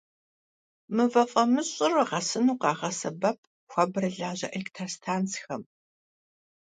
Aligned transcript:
Mıve 0.95 1.23
f'amış'ır 1.31 1.93
ğesınu 2.09 2.55
khağesebep 2.61 3.39
xuaberılaje 3.71 4.47
elêktrostantsxem. 4.57 5.63